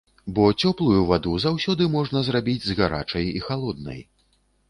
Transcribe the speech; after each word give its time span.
Бо 0.37 0.45
цёплую 0.67 1.01
ваду 1.09 1.33
заўсёды 1.43 1.83
можна 1.97 2.23
зрабіць 2.29 2.57
з 2.69 2.77
гарачай 2.79 3.29
і 3.41 3.45
халоднай. 3.51 4.01